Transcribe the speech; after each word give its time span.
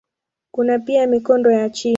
Kuna 0.51 0.79
pia 0.79 1.07
mikondo 1.07 1.51
ya 1.51 1.69
chini. 1.69 1.89